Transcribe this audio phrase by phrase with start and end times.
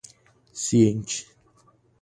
[0.63, 1.21] ciente